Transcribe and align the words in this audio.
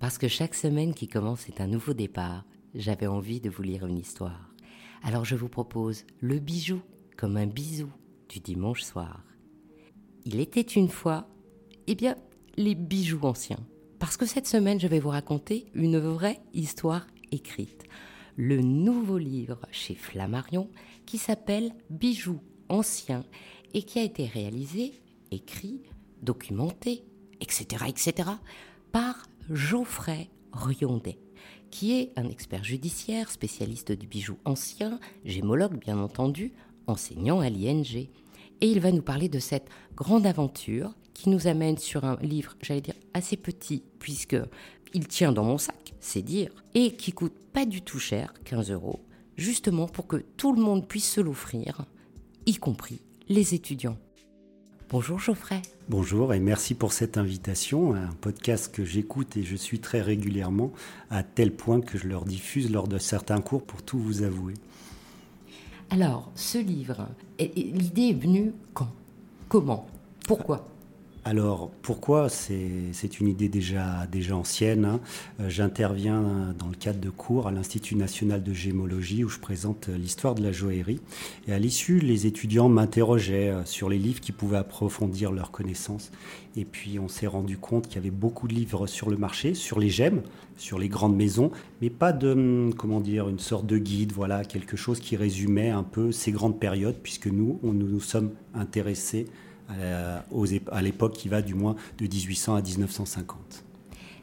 Parce 0.00 0.16
que 0.16 0.28
chaque 0.28 0.54
semaine 0.54 0.94
qui 0.94 1.08
commence 1.08 1.46
est 1.48 1.60
un 1.60 1.66
nouveau 1.66 1.92
départ, 1.92 2.46
j'avais 2.74 3.06
envie 3.06 3.38
de 3.38 3.50
vous 3.50 3.62
lire 3.62 3.84
une 3.84 3.98
histoire. 3.98 4.50
Alors 5.02 5.26
je 5.26 5.36
vous 5.36 5.50
propose 5.50 6.04
le 6.20 6.38
bijou 6.38 6.80
comme 7.18 7.36
un 7.36 7.46
bisou 7.46 7.90
du 8.30 8.40
dimanche 8.40 8.82
soir. 8.82 9.22
Il 10.24 10.40
était 10.40 10.62
une 10.62 10.88
fois, 10.88 11.28
eh 11.86 11.94
bien, 11.94 12.16
les 12.56 12.74
bijoux 12.74 13.20
anciens. 13.22 13.60
Parce 13.98 14.16
que 14.16 14.24
cette 14.24 14.46
semaine, 14.46 14.80
je 14.80 14.86
vais 14.86 15.00
vous 15.00 15.10
raconter 15.10 15.66
une 15.74 15.98
vraie 15.98 16.40
histoire 16.54 17.06
écrite. 17.30 17.84
Le 18.36 18.62
nouveau 18.62 19.18
livre 19.18 19.60
chez 19.70 19.94
Flammarion 19.94 20.70
qui 21.04 21.18
s'appelle 21.18 21.74
Bijoux 21.90 22.40
anciens 22.70 23.26
et 23.74 23.82
qui 23.82 23.98
a 23.98 24.02
été 24.02 24.24
réalisé, 24.24 24.94
écrit, 25.30 25.82
documenté, 26.22 27.04
etc., 27.40 27.84
etc., 27.88 28.30
par 28.92 29.26
Geoffrey 29.50 30.30
Riondet, 30.52 31.18
qui 31.72 31.98
est 31.98 32.12
un 32.14 32.28
expert 32.28 32.62
judiciaire, 32.62 33.32
spécialiste 33.32 33.90
du 33.90 34.06
bijou 34.06 34.38
ancien, 34.44 35.00
gémologue 35.24 35.76
bien 35.76 35.98
entendu, 35.98 36.52
enseignant 36.86 37.40
à 37.40 37.50
l'ING. 37.50 38.08
Et 38.60 38.70
il 38.70 38.78
va 38.78 38.92
nous 38.92 39.02
parler 39.02 39.28
de 39.28 39.40
cette 39.40 39.68
grande 39.96 40.24
aventure 40.24 40.94
qui 41.14 41.30
nous 41.30 41.48
amène 41.48 41.78
sur 41.78 42.04
un 42.04 42.16
livre, 42.22 42.54
j'allais 42.62 42.80
dire, 42.80 42.94
assez 43.12 43.36
petit, 43.36 43.82
puisque 43.98 44.36
il 44.94 45.08
tient 45.08 45.32
dans 45.32 45.44
mon 45.44 45.58
sac, 45.58 45.94
c'est 45.98 46.22
dire, 46.22 46.52
et 46.74 46.94
qui 46.94 47.10
coûte 47.10 47.34
pas 47.52 47.66
du 47.66 47.82
tout 47.82 47.98
cher, 47.98 48.32
15 48.44 48.70
euros, 48.70 49.00
justement 49.36 49.88
pour 49.88 50.06
que 50.06 50.24
tout 50.36 50.52
le 50.52 50.62
monde 50.62 50.86
puisse 50.86 51.10
se 51.10 51.20
l'offrir, 51.20 51.86
y 52.46 52.54
compris 52.54 53.02
les 53.28 53.52
étudiants. 53.54 53.98
Bonjour 54.90 55.20
Geoffrey. 55.20 55.62
Bonjour 55.88 56.34
et 56.34 56.40
merci 56.40 56.74
pour 56.74 56.92
cette 56.92 57.16
invitation, 57.16 57.94
un 57.94 58.08
podcast 58.20 58.74
que 58.74 58.84
j'écoute 58.84 59.36
et 59.36 59.44
je 59.44 59.54
suis 59.54 59.78
très 59.78 60.00
régulièrement, 60.00 60.72
à 61.10 61.22
tel 61.22 61.54
point 61.54 61.80
que 61.80 61.96
je 61.96 62.08
leur 62.08 62.24
diffuse 62.24 62.72
lors 62.72 62.88
de 62.88 62.98
certains 62.98 63.40
cours 63.40 63.62
pour 63.62 63.84
tout 63.84 64.00
vous 64.00 64.22
avouer. 64.22 64.54
Alors, 65.90 66.32
ce 66.34 66.58
livre, 66.58 67.06
l'idée 67.38 68.08
est 68.08 68.20
venue 68.20 68.52
quand? 68.74 68.92
Comment? 69.48 69.86
Pourquoi? 70.26 70.66
Alors 71.24 71.70
pourquoi 71.82 72.28
C'est 72.30 73.20
une 73.20 73.28
idée 73.28 73.48
déjà, 73.48 74.06
ancienne. 74.32 74.84
Hein? 74.86 75.00
Euh, 75.40 75.50
j'interviens 75.50 76.54
dans 76.58 76.68
le 76.68 76.74
cadre 76.74 76.98
de 76.98 77.10
cours 77.10 77.46
à 77.46 77.52
l'Institut 77.52 77.94
national 77.94 78.42
de 78.42 78.54
gémologie 78.54 79.22
où 79.22 79.28
je 79.28 79.38
présente 79.38 79.88
l'histoire 79.88 80.34
de 80.34 80.42
la 80.42 80.50
joaillerie. 80.50 81.00
Et 81.46 81.52
à 81.52 81.58
l'issue, 81.58 81.98
les 81.98 82.26
étudiants 82.26 82.70
m'interrogeaient 82.70 83.50
euh, 83.50 83.64
sur 83.66 83.90
les 83.90 83.98
livres 83.98 84.20
qui 84.20 84.32
pouvaient 84.32 84.56
approfondir 84.56 85.30
leurs 85.30 85.50
connaissances. 85.50 86.10
Et 86.56 86.64
puis 86.64 86.98
on 86.98 87.08
s'est 87.08 87.26
rendu 87.26 87.58
compte 87.58 87.86
qu'il 87.86 87.96
y 87.96 87.98
avait 87.98 88.10
beaucoup 88.10 88.48
de 88.48 88.54
livres 88.54 88.86
sur 88.86 89.10
le 89.10 89.18
marché, 89.18 89.54
sur 89.54 89.78
les 89.78 89.90
gemmes, 89.90 90.22
sur 90.56 90.78
les 90.78 90.88
grandes 90.88 91.16
maisons, 91.16 91.50
mais 91.82 91.90
pas 91.90 92.12
de, 92.12 92.32
hum, 92.32 92.74
comment 92.74 93.00
dire, 93.00 93.28
une 93.28 93.38
sorte 93.38 93.66
de 93.66 93.76
guide, 93.76 94.12
voilà, 94.12 94.44
quelque 94.44 94.76
chose 94.76 95.00
qui 95.00 95.16
résumait 95.16 95.70
un 95.70 95.82
peu 95.82 96.12
ces 96.12 96.32
grandes 96.32 96.58
périodes, 96.58 96.96
puisque 97.02 97.26
nous, 97.26 97.60
nous, 97.62 97.72
nous 97.72 98.00
sommes 98.00 98.30
intéressés 98.54 99.26
euh, 99.28 99.49
à 99.70 100.82
l'époque 100.82 101.14
qui 101.14 101.28
va 101.28 101.42
du 101.42 101.54
moins 101.54 101.76
de 101.98 102.04
1800 102.04 102.54
à 102.54 102.62
1950. 102.62 103.64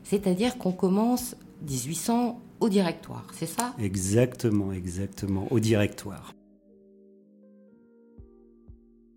C'est-à-dire 0.03 0.57
qu'on 0.57 0.71
commence 0.71 1.35
1800 1.67 2.39
au 2.59 2.69
directoire, 2.69 3.25
c'est 3.33 3.45
ça? 3.45 3.73
Exactement, 3.79 4.71
exactement, 4.71 5.47
au 5.51 5.59
directoire. 5.59 6.33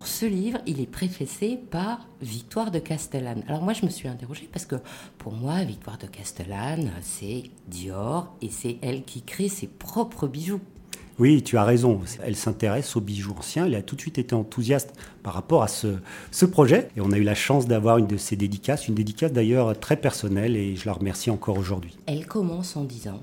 Ce 0.02 0.24
livre, 0.24 0.58
il 0.66 0.80
est 0.80 0.90
préfacé 0.90 1.58
par 1.58 2.08
Victoire 2.22 2.70
de 2.70 2.78
Castellane. 2.78 3.42
Alors 3.46 3.62
moi, 3.62 3.74
je 3.74 3.84
me 3.84 3.90
suis 3.90 4.08
interrogée 4.08 4.48
parce 4.50 4.64
que 4.64 4.76
pour 5.18 5.34
moi, 5.34 5.62
Victoire 5.64 5.98
de 5.98 6.06
Castellane, 6.06 6.90
c'est 7.02 7.44
Dior 7.68 8.34
et 8.40 8.48
c'est 8.48 8.78
elle 8.80 9.04
qui 9.04 9.22
crée 9.22 9.48
ses 9.48 9.66
propres 9.66 10.26
bijoux. 10.26 10.60
Oui, 11.20 11.42
tu 11.42 11.58
as 11.58 11.64
raison. 11.64 12.00
Elle 12.22 12.34
s'intéresse 12.34 12.96
aux 12.96 13.02
bijoux 13.02 13.34
anciens. 13.38 13.66
Elle 13.66 13.74
a 13.74 13.82
tout 13.82 13.94
de 13.94 14.00
suite 14.00 14.16
été 14.16 14.34
enthousiaste 14.34 14.94
par 15.22 15.34
rapport 15.34 15.62
à 15.62 15.68
ce, 15.68 16.46
projet. 16.46 16.88
Et 16.96 17.02
on 17.02 17.12
a 17.12 17.18
eu 17.18 17.22
la 17.22 17.34
chance 17.34 17.66
d'avoir 17.66 17.98
une 17.98 18.06
de 18.06 18.16
ses 18.16 18.36
dédicaces, 18.36 18.88
une 18.88 18.94
dédicace 18.94 19.30
d'ailleurs 19.30 19.78
très 19.78 19.98
personnelle, 19.98 20.56
et 20.56 20.76
je 20.76 20.86
la 20.86 20.94
remercie 20.94 21.30
encore 21.30 21.58
aujourd'hui. 21.58 21.94
Elle 22.06 22.26
commence 22.26 22.74
en 22.74 22.84
disant 22.84 23.20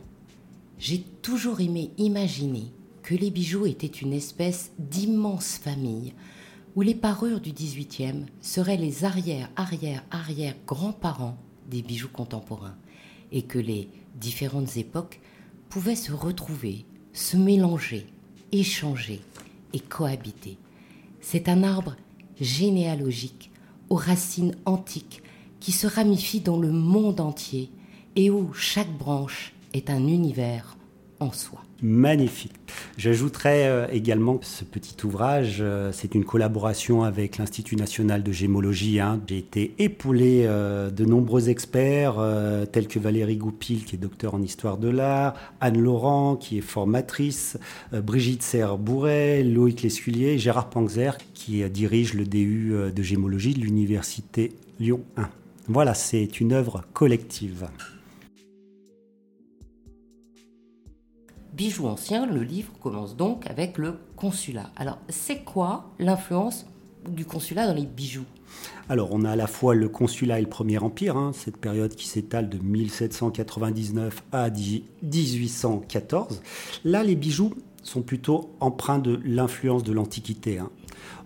J'ai 0.78 1.00
toujours 1.24 1.60
aimé 1.60 1.90
imaginer 1.98 2.72
que 3.02 3.16
les 3.16 3.32
bijoux 3.32 3.66
étaient 3.66 3.88
une 3.88 4.14
espèce 4.14 4.72
d'immense 4.78 5.58
famille 5.58 6.14
où 6.76 6.82
les 6.82 6.94
parures 6.94 7.42
du 7.42 7.52
XVIIIe 7.52 8.28
seraient 8.42 8.78
les 8.78 9.06
arrière, 9.06 9.50
arrière, 9.56 10.04
arrière 10.12 10.54
grands-parents 10.68 11.38
des 11.68 11.82
bijoux 11.82 12.10
contemporains 12.10 12.76
et 13.32 13.42
que 13.42 13.58
les 13.58 13.90
différentes 14.14 14.78
époques 14.78 15.20
pouvaient 15.70 15.96
se 15.96 16.12
retrouver 16.12 16.86
se 17.18 17.36
mélanger, 17.36 18.06
échanger 18.52 19.22
et 19.74 19.80
cohabiter. 19.80 20.58
C'est 21.20 21.50
un 21.50 21.64
arbre 21.64 21.96
généalogique 22.40 23.50
aux 23.90 23.96
racines 23.96 24.56
antiques 24.66 25.24
qui 25.60 25.72
se 25.72 25.88
ramifie 25.88 26.42
dans 26.42 26.60
le 26.60 26.72
monde 26.72 27.20
entier 27.20 27.72
et 28.16 28.30
où 28.30 28.54
chaque 28.54 28.96
branche 28.96 29.54
est 29.74 29.90
un 29.90 30.08
univers 30.08 30.78
en 31.20 31.32
soi 31.32 31.67
magnifique. 31.82 32.54
J'ajouterais 32.98 33.68
euh, 33.68 33.88
également 33.92 34.40
ce 34.42 34.64
petit 34.64 34.96
ouvrage, 35.06 35.58
euh, 35.62 35.92
c'est 35.94 36.16
une 36.16 36.26
collaboration 36.26 37.04
avec 37.04 37.38
l'Institut 37.38 37.76
national 37.76 38.24
de 38.24 38.32
gémologie. 38.32 39.00
Hein. 39.00 39.22
J'ai 39.28 39.38
été 39.38 39.74
épaulé 39.80 40.44
euh, 40.46 40.90
de 40.90 41.06
nombreux 41.06 41.50
experts, 41.50 42.16
tels 42.72 42.88
que 42.88 43.00
Valérie 43.00 43.38
Goupil, 43.38 43.86
qui 43.86 43.96
est 43.96 44.00
docteur 44.00 44.34
en 44.34 44.42
histoire 44.42 44.78
de 44.78 44.90
l'art, 44.90 45.34
Anne 45.62 45.80
Laurent, 45.80 46.36
qui 46.36 46.58
est 46.58 46.62
formatrice, 46.62 47.58
Brigitte 47.92 48.44
Serre-Bourret, 48.44 49.44
Loïc 49.44 49.82
Lesculier, 49.82 50.38
Gérard 50.38 50.70
Panzer, 50.70 51.18
qui 51.34 51.68
dirige 51.70 52.14
le 52.14 52.26
DU 52.26 52.74
de 52.94 53.04
gémologie 53.04 53.54
de 53.54 53.60
l'Université 53.60 54.54
Lyon 54.80 55.02
1. 55.18 55.30
Voilà, 55.68 55.94
c'est 55.94 56.40
une 56.40 56.54
œuvre 56.54 56.84
collective. 56.94 57.68
Bijoux 61.58 61.88
anciens, 61.88 62.28
le 62.28 62.44
livre 62.44 62.72
commence 62.84 63.18
donc 63.18 63.48
avec 63.48 63.80
le 63.80 63.96
consulat. 64.16 64.70
Alors, 64.76 65.00
c'est 65.10 65.40
quoi 65.40 65.90
l'influence 65.98 66.68
du 67.10 67.26
consulat 67.26 67.66
dans 67.66 67.74
les 67.74 67.88
bijoux? 67.88 68.26
Alors, 68.90 69.10
on 69.12 69.26
a 69.26 69.32
à 69.32 69.36
la 69.36 69.48
fois 69.48 69.74
le 69.74 69.90
consulat 69.90 70.38
et 70.38 70.44
le 70.44 70.50
Premier 70.50 70.78
Empire, 70.78 71.18
hein, 71.18 71.32
cette 71.34 71.58
période 71.58 71.96
qui 71.96 72.06
s'étale 72.06 72.48
de 72.48 72.60
1799 72.60 74.22
à 74.32 74.52
1814. 74.52 76.44
Là, 76.86 77.02
les 77.02 77.16
bijoux 77.16 77.56
sont 77.82 78.04
plutôt 78.04 78.52
empreints 78.60 79.00
de 79.00 79.20
l'influence 79.26 79.84
de 79.84 79.94
l'Antiquité. 79.94 80.60
Hein. 80.60 80.70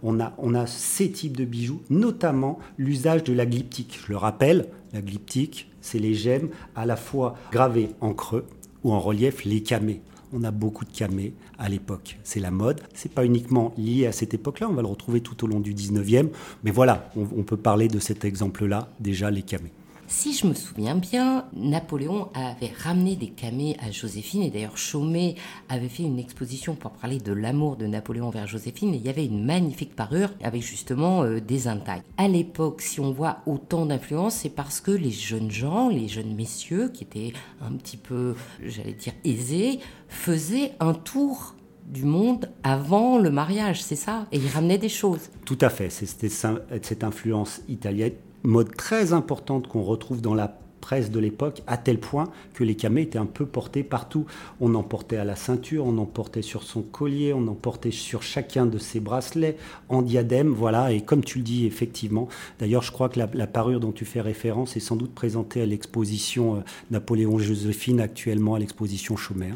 On, 0.01 0.21
a, 0.21 0.31
on 0.37 0.55
a 0.55 0.65
ces 0.65 1.11
types 1.11 1.35
de 1.35 1.43
bijoux, 1.43 1.81
notamment 1.89 2.57
l'usage 2.77 3.25
de 3.25 3.33
la 3.33 3.45
glyptique. 3.45 3.99
Je 4.05 4.11
le 4.13 4.17
rappelle, 4.17 4.69
la 4.93 5.01
glyptique, 5.01 5.69
c'est 5.81 5.99
les 5.99 6.13
gemmes 6.13 6.51
à 6.73 6.85
la 6.85 6.95
fois 6.95 7.35
gravées 7.51 7.89
en 7.99 8.13
creux 8.13 8.45
ou 8.85 8.93
en 8.93 8.99
relief, 9.01 9.43
les 9.43 9.61
camées 9.61 10.01
on 10.33 10.43
a 10.43 10.51
beaucoup 10.51 10.85
de 10.85 10.91
camés 10.91 11.33
à 11.57 11.69
l'époque. 11.69 12.17
C'est 12.23 12.39
la 12.39 12.51
mode. 12.51 12.81
C'est 12.93 13.11
pas 13.11 13.25
uniquement 13.25 13.73
lié 13.77 14.07
à 14.07 14.11
cette 14.11 14.33
époque-là, 14.33 14.69
on 14.69 14.73
va 14.73 14.81
le 14.81 14.87
retrouver 14.87 15.21
tout 15.21 15.43
au 15.43 15.47
long 15.47 15.59
du 15.59 15.73
19e. 15.73 16.29
Mais 16.63 16.71
voilà, 16.71 17.09
on, 17.15 17.43
peut 17.43 17.57
parler 17.57 17.87
de 17.87 17.99
cet 17.99 18.25
exemple-là, 18.25 18.89
déjà 18.99 19.31
les 19.31 19.41
camés. 19.41 19.71
Si 20.13 20.33
je 20.33 20.45
me 20.45 20.53
souviens 20.53 20.95
bien, 20.95 21.45
Napoléon 21.53 22.27
avait 22.33 22.73
ramené 22.83 23.15
des 23.15 23.29
camées 23.29 23.77
à 23.79 23.91
Joséphine, 23.91 24.43
et 24.43 24.49
d'ailleurs 24.49 24.77
Chaumet 24.77 25.35
avait 25.69 25.87
fait 25.87 26.03
une 26.03 26.19
exposition 26.19 26.75
pour 26.75 26.91
parler 26.91 27.17
de 27.17 27.31
l'amour 27.31 27.77
de 27.77 27.87
Napoléon 27.87 28.29
vers 28.29 28.45
Joséphine, 28.45 28.93
et 28.93 28.97
il 28.97 29.03
y 29.03 29.09
avait 29.09 29.25
une 29.25 29.45
magnifique 29.45 29.95
parure 29.95 30.29
avec 30.43 30.63
justement 30.63 31.23
euh, 31.23 31.39
des 31.39 31.69
intailles. 31.69 32.03
À 32.17 32.27
l'époque, 32.27 32.81
si 32.81 32.99
on 32.99 33.13
voit 33.13 33.37
autant 33.45 33.85
d'influence, 33.85 34.35
c'est 34.35 34.49
parce 34.49 34.81
que 34.81 34.91
les 34.91 35.11
jeunes 35.11 35.49
gens, 35.49 35.87
les 35.87 36.09
jeunes 36.09 36.35
messieurs, 36.35 36.89
qui 36.89 37.05
étaient 37.05 37.31
un 37.61 37.71
petit 37.71 37.97
peu, 37.97 38.35
j'allais 38.61 38.93
dire, 38.93 39.13
aisés, 39.23 39.79
faisaient 40.09 40.73
un 40.81 40.93
tour 40.93 41.55
du 41.85 42.03
monde 42.03 42.51
avant 42.63 43.17
le 43.17 43.31
mariage, 43.31 43.81
c'est 43.81 43.95
ça? 43.95 44.27
Et 44.33 44.37
ils 44.39 44.49
ramenaient 44.49 44.77
des 44.77 44.89
choses. 44.89 45.29
Tout 45.45 45.57
à 45.61 45.69
fait, 45.69 45.89
c'était 45.89 46.29
cette 46.29 47.03
influence 47.05 47.61
italienne 47.69 48.11
mode 48.43 48.75
très 48.75 49.13
importante 49.13 49.67
qu'on 49.67 49.83
retrouve 49.83 50.21
dans 50.21 50.33
la 50.33 50.57
presse 50.81 51.11
de 51.11 51.19
l'époque, 51.19 51.61
à 51.67 51.77
tel 51.77 51.99
point 51.99 52.29
que 52.53 52.63
les 52.63 52.75
camées 52.75 53.03
étaient 53.03 53.19
un 53.19 53.25
peu 53.25 53.45
portés 53.45 53.83
partout. 53.83 54.25
On 54.59 54.75
en 54.75 54.83
portait 54.83 55.15
à 55.15 55.23
la 55.23 55.37
ceinture, 55.37 55.85
on 55.85 55.97
en 55.99 56.05
portait 56.05 56.41
sur 56.41 56.63
son 56.63 56.81
collier, 56.81 57.33
on 57.33 57.47
en 57.47 57.53
portait 57.53 57.91
sur 57.91 58.23
chacun 58.23 58.65
de 58.65 58.77
ses 58.77 58.99
bracelets, 58.99 59.55
en 59.87 60.01
diadème, 60.01 60.49
voilà. 60.49 60.91
Et 60.91 61.01
comme 61.01 61.23
tu 61.23 61.37
le 61.37 61.43
dis, 61.45 61.65
effectivement, 61.65 62.27
d'ailleurs, 62.59 62.81
je 62.81 62.91
crois 62.91 63.07
que 63.07 63.19
la, 63.19 63.47
parure 63.47 63.79
dont 63.79 63.91
tu 63.91 64.05
fais 64.05 64.21
référence 64.21 64.75
est 64.75 64.81
sans 64.81 64.95
doute 64.95 65.13
présentée 65.13 65.61
à 65.61 65.65
l'exposition 65.65 66.55
euh, 66.55 66.59
Napoléon-Joséphine, 66.89 68.01
actuellement 68.01 68.55
à 68.55 68.59
l'exposition 68.59 69.15
Chaumer. 69.15 69.53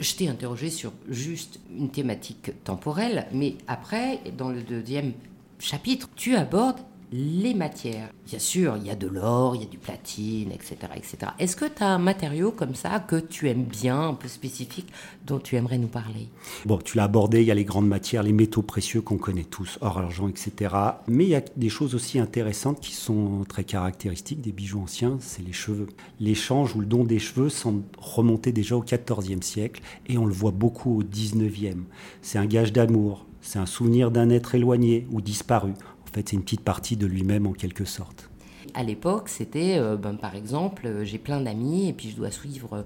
Je 0.00 0.14
t'ai 0.14 0.28
interrogé 0.28 0.70
sur 0.70 0.92
juste 1.08 1.60
une 1.76 1.90
thématique 1.90 2.52
temporelle, 2.64 3.26
mais 3.32 3.56
après, 3.66 4.20
dans 4.36 4.50
le 4.50 4.62
deuxième 4.62 5.12
chapitre, 5.58 6.08
tu 6.16 6.36
abordes 6.36 6.80
les 7.12 7.54
matières. 7.54 8.10
Bien 8.26 8.38
sûr, 8.38 8.76
il 8.76 8.86
y 8.86 8.90
a 8.90 8.96
de 8.96 9.06
l'or, 9.06 9.54
il 9.54 9.62
y 9.62 9.64
a 9.64 9.68
du 9.68 9.78
platine, 9.78 10.50
etc. 10.52 10.76
etc. 10.96 11.32
Est-ce 11.38 11.56
que 11.56 11.66
tu 11.66 11.82
as 11.82 11.88
un 11.88 11.98
matériau 11.98 12.50
comme 12.50 12.74
ça 12.74 13.00
que 13.00 13.16
tu 13.16 13.48
aimes 13.48 13.64
bien, 13.64 14.08
un 14.08 14.14
peu 14.14 14.28
spécifique, 14.28 14.92
dont 15.26 15.38
tu 15.38 15.56
aimerais 15.56 15.78
nous 15.78 15.88
parler? 15.88 16.28
Bon, 16.64 16.78
tu 16.78 16.96
l'as 16.96 17.04
abordé, 17.04 17.42
il 17.42 17.46
y 17.46 17.50
a 17.50 17.54
les 17.54 17.64
grandes 17.64 17.88
matières, 17.88 18.22
les 18.22 18.32
métaux 18.32 18.62
précieux 18.62 19.00
qu'on 19.00 19.18
connaît 19.18 19.44
tous, 19.44 19.78
or, 19.80 19.98
argent, 19.98 20.28
etc. 20.28 20.74
Mais 21.06 21.24
il 21.24 21.30
y 21.30 21.36
a 21.36 21.42
des 21.56 21.68
choses 21.68 21.94
aussi 21.94 22.18
intéressantes 22.18 22.80
qui 22.80 22.92
sont 22.92 23.44
très 23.48 23.64
caractéristiques 23.64 24.40
des 24.40 24.52
bijoux 24.52 24.80
anciens, 24.80 25.18
c'est 25.20 25.44
les 25.44 25.52
cheveux. 25.52 25.88
L'échange 26.20 26.74
ou 26.74 26.80
le 26.80 26.86
don 26.86 27.04
des 27.04 27.18
cheveux 27.18 27.48
semble 27.48 27.82
remonter 27.98 28.52
déjà 28.52 28.76
au 28.76 28.82
XIVe 28.82 29.42
siècle 29.42 29.82
et 30.06 30.18
on 30.18 30.26
le 30.26 30.32
voit 30.32 30.50
beaucoup 30.50 31.00
au 31.00 31.02
XIXe. 31.02 31.76
C'est 32.22 32.38
un 32.38 32.46
gage 32.46 32.72
d'amour, 32.72 33.26
c'est 33.40 33.58
un 33.58 33.66
souvenir 33.66 34.10
d'un 34.10 34.30
être 34.30 34.54
éloigné 34.54 35.06
ou 35.10 35.20
disparu. 35.20 35.72
En 36.14 36.18
fait, 36.18 36.28
c'est 36.28 36.36
une 36.36 36.44
petite 36.44 36.60
partie 36.60 36.96
de 36.96 37.06
lui-même 37.06 37.44
en 37.44 37.52
quelque 37.52 37.84
sorte 37.84 38.30
à 38.74 38.82
l'époque, 38.82 39.28
c'était, 39.28 39.78
euh, 39.78 39.96
ben, 39.96 40.14
par 40.14 40.34
exemple, 40.34 40.86
euh, 40.86 41.04
j'ai 41.04 41.18
plein 41.18 41.40
d'amis 41.40 41.88
et 41.88 41.92
puis 41.92 42.10
je 42.10 42.16
dois 42.16 42.30
suivre 42.30 42.84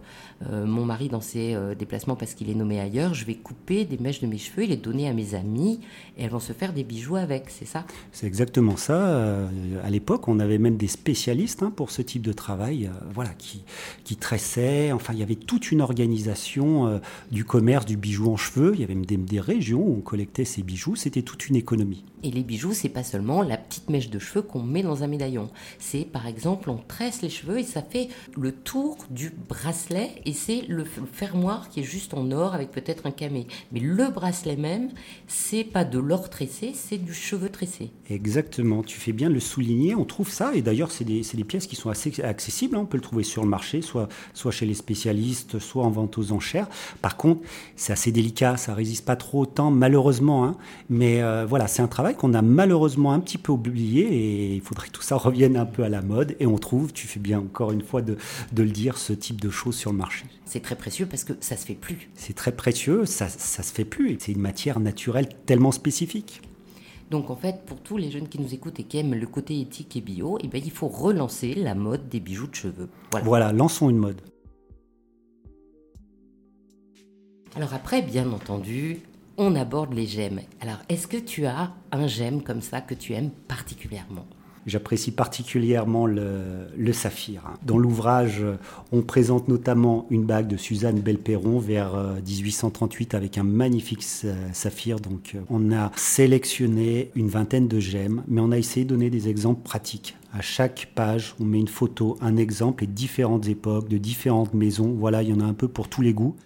euh, 0.49 0.67
mon 0.67 0.85
mari 0.85 1.09
dans 1.09 1.21
ses 1.21 1.57
déplacements 1.79 2.15
parce 2.15 2.35
qu'il 2.35 2.51
est 2.51 2.55
nommé 2.55 2.79
ailleurs. 2.79 3.15
Je 3.15 3.25
vais 3.25 3.35
couper 3.35 3.85
des 3.85 3.99
mèches 3.99 4.21
de 4.21 4.27
mes 4.27 4.39
cheveux 4.39 4.65
et 4.65 4.67
les 4.67 4.77
donner 4.77 5.09
à 5.09 5.15
mes 5.15 5.35
amis 5.35 5.81
et 6.17 6.25
elles 6.25 6.31
vont 6.31 6.41
se 6.41 6.53
faire 6.53 6.73
des 6.73 6.85
bijoux 6.85 7.17
avec, 7.17 7.45
c'est 7.49 7.65
ça? 7.65 7.85
C'est 8.13 8.27
exactement 8.27 8.77
ça. 8.77 9.49
à 9.83 9.91
l'époque, 9.91 10.29
on 10.29 10.39
avait 10.39 10.59
même 10.59 10.77
des 10.77 10.87
spécialistes 10.87 11.63
hein, 11.63 11.73
pour 11.75 11.91
ce 11.91 12.03
type 12.03 12.23
de 12.23 12.33
travail, 12.33 12.91
voilà, 13.13 13.31
qui, 13.31 13.63
qui 14.05 14.17
tressaient. 14.17 14.93
Enfin, 14.93 15.13
il 15.15 15.19
y 15.19 15.23
avait 15.23 15.35
toute 15.35 15.73
une 15.73 15.81
organisation 15.81 17.01
du 17.31 17.45
commerce 17.45 17.87
du 17.87 17.97
bijou 17.97 18.31
en 18.31 18.37
cheveux. 18.37 18.73
Il 18.75 18.81
y 18.81 18.85
avait 18.85 18.95
même 18.95 19.07
des, 19.07 19.17
des 19.17 19.41
régions 19.41 19.81
où 19.81 19.97
on 19.99 20.01
collectait 20.01 20.45
ces 20.45 20.63
bijoux. 20.63 20.97
C'était 20.97 21.23
toute 21.23 21.49
une 21.49 21.57
économie. 21.57 22.05
Et 22.23 22.31
les 22.31 22.43
bijoux, 22.43 22.73
c'est 22.73 22.89
pas 22.89 23.05
seulement 23.05 23.43
la 23.43 23.57
petite 23.57 23.91
mèche 23.91 24.11
de 24.11 24.19
cheveux 24.19 24.43
qu'on 24.43 24.63
met 24.63 24.83
dans 24.83 25.05
un 25.05 25.07
médaillon. 25.07 25.49
C'est 25.79 26.05
par 26.05 26.27
exemple, 26.27 26.71
on 26.71 26.79
tresse 26.79 27.23
les 27.23 27.29
cheveux 27.29 27.59
et 27.59 27.65
ça 27.65 27.83
fait 27.83 28.09
le 28.37 28.53
tour 28.53 28.97
du 29.11 29.31
bracelet 29.31 30.11
et 30.25 30.33
c'est 30.33 30.63
le 30.69 30.85
fermoir 30.85 31.69
qui 31.69 31.81
est 31.81 31.85
juste 31.85 32.15
en 32.15 32.31
or 32.31 32.55
avec 32.55 32.71
peut-être 32.71 33.07
un 33.07 33.11
camé. 33.11 33.47
Mais 33.73 33.81
le 33.81 34.09
bracelet 34.11 34.57
même, 34.57 34.91
c'est 35.27 35.65
pas 35.65 35.85
de 35.85 35.99
l'or 35.99 36.31
tressé, 36.31 36.73
c'est 36.75 36.99
du 36.99 37.15
cheveu 37.15 37.49
tressé. 37.49 37.91
Exactement, 38.11 38.83
tu 38.83 38.99
fais 38.99 39.13
bien 39.13 39.29
le 39.29 39.41
souligner. 39.41 39.95
On 39.95 40.05
trouve 40.05 40.31
ça 40.31 40.55
et 40.55 40.63
d'ailleurs, 40.63 40.91
c'est 40.91 41.05
des, 41.05 41.23
des, 41.23 41.45
pièces 41.45 41.67
qui 41.67 41.77
sont 41.77 41.91
assez 41.91 42.23
accessibles. 42.23 42.77
Hein. 42.77 42.81
On 42.83 42.87
peut 42.87 42.97
le 42.97 43.03
trouver 43.03 43.23
sur 43.23 43.43
le 43.43 43.49
marché, 43.49 43.83
soit, 43.83 44.09
soit 44.35 44.51
chez 44.51 44.67
les 44.67 44.75
spécialistes, 44.75 45.59
soit 45.59 45.85
en 45.85 45.91
vente 45.91 46.19
aux 46.19 46.33
enchères. 46.33 46.69
Par 47.03 47.17
contre, 47.17 47.43
c'est 47.77 47.93
assez 47.93 48.13
délicat, 48.13 48.57
ça 48.57 48.75
résiste 48.75 49.05
pas 49.05 49.17
trop 49.17 49.43
au 49.43 49.47
temps, 49.47 49.71
malheureusement. 49.71 50.45
Hein. 50.45 50.57
Mais 50.91 51.23
euh, 51.23 51.47
voilà, 51.47 51.69
c'est 51.69 51.83
un 51.83 51.89
travail 51.89 52.17
qu'on 52.17 52.35
a 52.35 52.43
malheureusement 52.43 53.13
un 53.13 53.21
petit 53.21 53.39
peu 53.39 53.53
oublié 53.53 54.03
et 54.03 54.55
il 54.55 54.61
faudrait 54.61 54.89
que 54.89 54.93
tout 54.93 55.03
ça 55.03 55.17
revienne 55.17 55.57
un 55.57 55.68
peu 55.69 55.85
à 55.85 55.89
la 55.89 56.03
mode 56.03 56.37
et 56.41 56.47
on 56.47 56.59
trouve, 56.59 56.93
tu 56.93 57.07
fais 57.07 57.21
bien 57.21 57.39
encore 57.39 57.73
une 57.73 57.83
fois 57.83 58.03
de, 58.03 58.17
de 58.53 58.63
le 58.63 58.71
dire, 58.71 58.99
ce 58.99 59.13
type 59.13 59.41
de 59.41 59.51
choses 59.51 59.77
sur 59.77 59.93
le 59.93 59.99
marché. 59.99 60.25
C'est 60.45 60.61
très 60.61 60.77
précieux 60.77 61.07
parce 61.07 61.25
que 61.25 61.35
ça 61.41 61.57
se 61.57 61.65
fait 61.65 61.75
plus. 61.75 62.11
C'est 62.15 62.35
très 62.35 62.53
précieux, 62.53 63.05
ça, 63.05 63.29
ça 63.29 63.63
se 63.63 63.73
fait 63.73 63.85
plus. 63.85 64.17
C'est 64.21 64.33
une 64.33 64.41
matière 64.41 64.81
naturelle 64.81 65.29
tellement 65.47 65.73
spécifique. 65.73 66.43
Donc 67.11 67.31
en 67.31 67.37
fait, 67.37 67.65
pour 67.65 67.81
tous 67.81 67.97
les 67.97 68.11
jeunes 68.11 68.29
qui 68.29 68.41
nous 68.41 68.53
écoutent 68.53 68.81
et 68.81 68.85
qui 68.85 68.99
aiment 68.99 69.15
le 69.15 69.27
côté 69.27 69.59
éthique 69.61 69.97
et 69.97 70.01
bio, 70.01 70.39
eh 70.43 70.49
bien, 70.49 70.61
il 70.63 70.71
faut 70.71 70.89
relancer 70.89 71.55
la 71.55 71.75
mode 71.75 72.09
des 72.09 72.21
bijoux 72.21 72.49
de 72.49 72.55
cheveux. 72.55 72.89
Voilà, 73.13 73.27
voilà 73.27 73.53
lançons 73.53 73.89
une 73.89 73.97
mode. 73.97 74.21
Alors 77.57 77.73
après, 77.73 78.03
bien 78.03 78.31
entendu, 78.31 79.01
on 79.39 79.55
aborde 79.55 79.95
les 79.95 80.07
gemmes. 80.07 80.41
Alors, 80.61 80.79
est-ce 80.89 81.07
que 81.07 81.17
tu 81.17 81.47
as 81.47 81.73
un 81.93 82.07
gemme 82.07 82.43
comme 82.43 82.61
ça 82.61 82.81
que 82.81 82.95
tu 82.95 83.15
aimes 83.15 83.31
particulièrement? 83.49 84.27
J'apprécie 84.69 85.11
particulièrement 85.13 86.07
le, 86.07 86.93
saphir. 86.93 87.43
Dans 87.65 87.79
l'ouvrage, 87.79 88.45
on 88.93 89.03
présente 89.03 89.49
notamment 89.49 90.07
une 90.11 90.25
bague 90.25 90.47
de 90.47 90.57
Suzanne 90.57 91.01
Belperron 91.01 91.59
vers 91.59 91.95
1838 92.27 93.15
euh, 93.15 93.17
avec 93.17 93.39
un 93.39 93.45
magnifique 93.45 94.03
saphir. 94.53 95.01
Donc, 95.01 95.33
euh, 95.35 95.41
on 95.49 95.73
a 95.73 95.91
sélectionné 95.97 97.11
une 97.15 97.29
vingtaine 97.29 97.69
de 97.69 97.81
gemmes, 97.81 98.23
mais 98.29 98.41
on 98.41 98.53
a 98.53 98.59
essayé 98.59 98.85
de 98.85 98.91
donner 98.91 99.11
des 99.11 99.29
exemples 99.29 99.63
pratiques. 99.63 100.17
À 100.33 100.43
chaque 100.43 100.91
page, 100.95 101.35
on 101.41 101.45
met 101.45 101.59
une 101.59 101.69
photo, 101.69 102.19
un 102.21 102.37
exemple 102.37 102.85
et 102.85 102.87
différentes 102.87 103.49
époques, 103.49 103.89
de 103.89 103.97
différentes 103.97 104.53
maisons. 104.53 104.93
Voilà, 104.93 105.23
il 105.23 105.31
y 105.31 105.33
en 105.33 105.41
a 105.41 105.45
un 105.45 105.55
peu 105.55 105.69
pour 105.69 105.89
tous 105.89 106.03
les 106.03 106.13
goûts. 106.13 106.37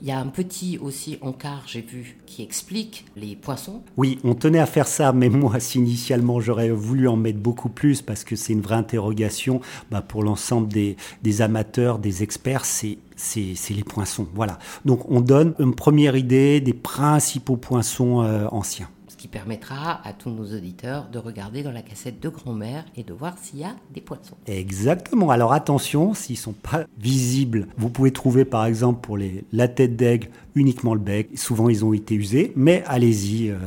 Il 0.00 0.06
y 0.06 0.12
a 0.12 0.18
un 0.18 0.26
petit 0.26 0.78
aussi 0.78 1.18
encart, 1.22 1.64
j'ai 1.66 1.80
vu, 1.80 2.18
qui 2.26 2.42
explique 2.42 3.04
les 3.16 3.34
poissons. 3.34 3.82
Oui, 3.96 4.18
on 4.22 4.34
tenait 4.34 4.60
à 4.60 4.66
faire 4.66 4.86
ça, 4.86 5.12
mais 5.12 5.28
moi, 5.28 5.58
si 5.58 5.78
initialement 5.78 6.40
j'aurais 6.40 6.70
voulu 6.70 7.08
en 7.08 7.16
mettre 7.16 7.38
beaucoup 7.38 7.68
plus, 7.68 8.00
parce 8.00 8.22
que 8.22 8.36
c'est 8.36 8.52
une 8.52 8.60
vraie 8.60 8.76
interrogation 8.76 9.60
bah, 9.90 10.00
pour 10.00 10.22
l'ensemble 10.22 10.68
des, 10.68 10.96
amateurs, 11.42 11.98
des 11.98 12.22
experts, 12.22 12.64
c'est 12.64 12.98
c'est 13.16 13.74
les 13.74 13.82
poinçons. 13.82 14.28
Voilà. 14.34 14.60
Donc 14.84 15.10
on 15.10 15.20
donne 15.20 15.52
une 15.58 15.74
première 15.74 16.14
idée 16.14 16.60
des 16.60 16.72
principaux 16.72 17.56
poinçons 17.56 18.22
euh, 18.22 18.46
anciens 18.52 18.88
qui 19.18 19.28
permettra 19.28 20.00
à 20.06 20.12
tous 20.14 20.30
nos 20.30 20.44
auditeurs 20.44 21.08
de 21.10 21.18
regarder 21.18 21.62
dans 21.62 21.72
la 21.72 21.82
cassette 21.82 22.20
de 22.20 22.28
grand-mère 22.30 22.84
et 22.96 23.02
de 23.02 23.12
voir 23.12 23.36
s'il 23.36 23.58
y 23.58 23.64
a 23.64 23.74
des 23.92 24.00
poissons. 24.00 24.36
Exactement. 24.46 25.30
Alors 25.30 25.52
attention, 25.52 26.14
s'ils 26.14 26.36
ne 26.36 26.40
sont 26.40 26.52
pas 26.52 26.86
visibles, 26.98 27.68
vous 27.76 27.90
pouvez 27.90 28.12
trouver 28.12 28.46
par 28.46 28.64
exemple 28.64 29.00
pour 29.02 29.18
les, 29.18 29.44
la 29.52 29.68
tête 29.68 29.96
d'aigle 29.96 30.28
uniquement 30.54 30.94
le 30.94 31.00
bec. 31.00 31.28
Souvent 31.34 31.68
ils 31.68 31.84
ont 31.84 31.92
été 31.92 32.14
usés, 32.14 32.52
mais 32.56 32.82
allez-y. 32.86 33.50
Euh, 33.50 33.58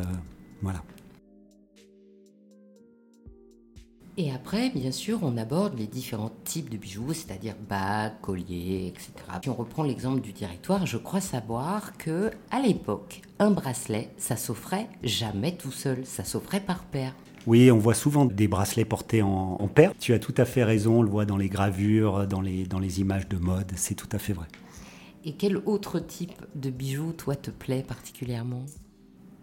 voilà. 0.62 0.81
Et 4.18 4.31
après, 4.31 4.69
bien 4.69 4.92
sûr, 4.92 5.19
on 5.22 5.38
aborde 5.38 5.78
les 5.80 5.88
différents 5.88 6.31
types 6.44 6.69
de 6.69 6.78
bijoux, 6.78 7.13
c'est-à-dire 7.13 7.56
bagues, 7.69 8.19
colliers, 8.22 8.88
etc. 8.88 9.12
Si 9.42 9.50
on 9.50 9.54
reprend 9.54 9.84
l'exemple 9.84 10.19
du 10.19 10.34
directoire, 10.34 10.86
je 10.86 10.98
crois 10.98 11.22
savoir 11.22 11.98
que 11.98 12.30
à 12.52 12.60
l'époque, 12.60 13.22
un 13.40 13.52
bracelet, 13.52 14.10
ça 14.18 14.36
s'offrait 14.36 14.90
jamais 15.02 15.56
tout 15.56 15.72
seul, 15.72 16.06
ça 16.06 16.25
s'offrait 16.25 16.60
par 16.60 16.84
paire. 16.84 17.16
Oui, 17.48 17.72
on 17.72 17.78
voit 17.78 17.94
souvent 17.94 18.25
des 18.25 18.48
bracelets 18.48 18.86
portés 18.86 19.22
en, 19.22 19.68
paire. 19.74 19.94
Tu 19.98 20.13
as 20.13 20.19
tout 20.19 20.36
à 20.38 20.46
fait 20.46 20.63
raison, 20.63 21.00
on 21.00 21.02
le 21.04 21.10
voit 21.10 21.25
dans 21.25 21.38
les 21.38 21.50
gravures, 21.50 22.28
dans 22.28 22.42
les, 22.42 22.66
dans 22.66 22.80
les 22.80 23.00
images 23.00 23.28
de 23.30 23.38
mode, 23.38 23.72
c'est 23.75 23.96
tout 23.96 24.10
à 24.12 24.19
fait 24.19 24.34
vrai. 24.34 24.48
Et 25.24 25.34
quel 25.34 25.58
autre 25.58 26.00
type 26.00 26.42
de 26.56 26.69
bijoux, 26.69 27.13
toi, 27.13 27.36
te 27.36 27.50
plaît 27.50 27.84
particulièrement? 27.88 28.65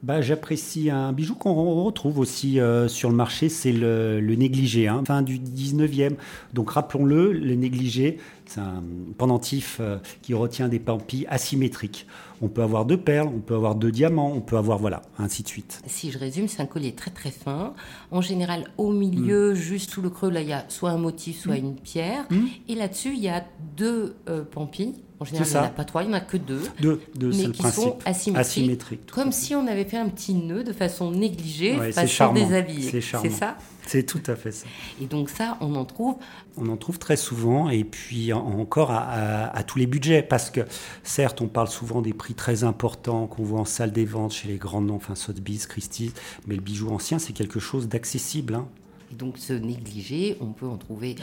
Bah, 0.02 0.20
J'apprécie 0.20 0.90
un 0.90 1.12
bijou 1.12 1.34
qu'on 1.34 1.84
retrouve 1.84 2.18
aussi 2.18 2.60
euh, 2.60 2.88
sur 2.88 3.10
le 3.10 3.16
marché, 3.16 3.48
c'est 3.48 3.72
le, 3.72 4.20
négligé, 4.20 4.88
hein, 4.88 5.02
fin 5.06 5.22
du 5.22 5.38
19e. 5.38 6.14
Donc 6.54 6.70
rappelons-le, 6.70 7.32
le 7.32 7.54
négligé, 7.54 8.18
c'est 8.46 8.60
un 8.60 8.82
pendentif 9.16 9.78
euh, 9.80 9.98
qui 10.22 10.34
retient 10.34 10.68
des 10.68 10.78
pampis 10.78 11.26
asymétriques. 11.28 12.06
On 12.40 12.48
peut 12.48 12.62
avoir 12.62 12.84
deux 12.84 12.96
perles, 12.96 13.28
on 13.34 13.40
peut 13.40 13.54
avoir 13.54 13.74
deux 13.74 13.90
diamants, 13.90 14.32
on 14.32 14.40
peut 14.40 14.56
avoir, 14.56 14.78
voilà, 14.78 15.02
ainsi 15.18 15.42
de 15.42 15.48
suite. 15.48 15.82
Si 15.86 16.10
je 16.10 16.18
résume, 16.18 16.46
c'est 16.46 16.62
un 16.62 16.66
collier 16.66 16.92
très 16.92 17.10
très 17.10 17.30
fin. 17.30 17.74
En 18.10 18.20
général, 18.20 18.64
au 18.76 18.92
milieu, 18.92 19.52
mm. 19.52 19.56
juste 19.56 19.90
sous 19.90 20.02
le 20.02 20.10
creux, 20.10 20.30
là, 20.30 20.40
il 20.40 20.48
y 20.48 20.52
a 20.52 20.64
soit 20.68 20.90
un 20.90 20.98
motif, 20.98 21.40
soit 21.40 21.56
mm. 21.56 21.64
une 21.64 21.74
pierre. 21.74 22.26
Mm. 22.30 22.46
Et 22.68 22.74
là-dessus, 22.76 23.14
il 23.14 23.20
y 23.20 23.28
a 23.28 23.44
deux 23.76 24.14
euh, 24.28 24.44
pampis 24.44 24.94
en 25.20 25.24
général, 25.24 25.48
il 25.48 25.52
n'y 25.52 25.58
en 25.58 25.64
a 25.64 25.68
pas 25.68 25.84
trois, 25.84 26.02
il 26.04 26.08
n'y 26.08 26.14
en 26.14 26.16
a 26.16 26.20
que 26.20 26.36
deux. 26.36 26.62
Deux, 26.80 27.00
mais 27.20 27.50
qui 27.50 27.62
sont 27.70 27.98
asymétriques. 28.04 29.10
comme 29.10 29.32
si 29.32 29.54
on 29.54 29.66
avait 29.66 29.84
fait 29.84 29.96
un 29.96 30.08
petit 30.08 30.34
nœud 30.34 30.62
de 30.62 30.72
façon 30.72 31.10
négligée, 31.10 31.76
ouais, 31.76 31.92
façon 31.92 32.32
déshabillée. 32.32 32.88
C'est 32.90 33.30
ça 33.30 33.56
C'est 33.84 34.04
tout 34.04 34.22
à 34.26 34.36
fait 34.36 34.52
ça. 34.52 34.66
Et 35.02 35.06
donc 35.06 35.28
ça, 35.28 35.56
on 35.60 35.74
en 35.74 35.84
trouve 35.84 36.16
On 36.56 36.68
en 36.68 36.76
trouve 36.76 37.00
très 37.00 37.16
souvent, 37.16 37.68
et 37.68 37.82
puis 37.82 38.32
encore 38.32 38.92
à, 38.92 39.62
tous 39.66 39.78
les 39.78 39.86
budgets, 39.86 40.22
parce 40.22 40.50
que 40.50 40.60
certes, 41.02 41.40
on 41.40 41.48
parle 41.48 41.68
souvent 41.68 42.00
des 42.00 42.12
prix 42.12 42.34
très 42.34 42.62
importants 42.62 43.26
qu'on 43.26 43.42
voit 43.42 43.60
en 43.60 43.64
salle 43.64 43.90
des 43.90 44.04
ventes 44.04 44.32
chez 44.32 44.46
les 44.46 44.56
grands 44.56 44.82
noms, 44.82 44.96
enfin 44.96 45.16
Sotheby's, 45.16 45.66
Christie's, 45.66 46.12
mais 46.46 46.54
le 46.54 46.62
bijou 46.62 46.90
ancien, 46.90 47.18
c'est 47.18 47.32
quelque 47.32 47.58
chose 47.58 47.88
d'accessible. 47.88 48.54
Hein. 48.54 48.68
Et 49.10 49.16
donc 49.16 49.38
ce 49.38 49.52
négligé, 49.52 50.36
on 50.40 50.52
peut 50.52 50.66
en 50.66 50.76
trouver 50.76 51.16